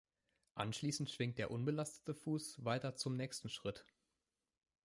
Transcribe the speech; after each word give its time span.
Anschließend 0.55 1.11
schwingt 1.11 1.37
der 1.37 1.51
unbelastete 1.51 2.15
Fuß 2.15 2.65
weiter 2.65 2.95
zum 2.95 3.15
nächsten 3.15 3.49
Schritt. 3.49 3.85